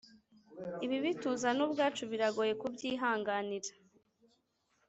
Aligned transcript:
ibibi 0.85 1.11
tuzana 1.21 1.61
ubwacu 1.67 2.03
biragoye 2.11 2.53
kubyihanganira. 2.61 3.69